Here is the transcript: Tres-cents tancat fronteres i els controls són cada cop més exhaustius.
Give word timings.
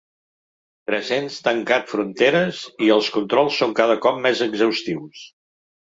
Tres-cents 0.89 1.37
tancat 1.49 1.93
fronteres 1.93 2.63
i 2.87 2.91
els 2.99 3.13
controls 3.19 3.63
són 3.63 3.79
cada 3.85 4.03
cop 4.09 4.23
més 4.29 4.47
exhaustius. 4.51 5.27